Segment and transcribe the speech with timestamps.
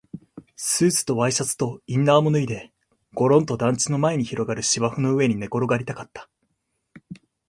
[0.55, 2.73] スーツとワイシャツとインナーも脱いで、
[3.13, 6.27] ごろんと団地の前に広がる芝生の上に寝転がりたかった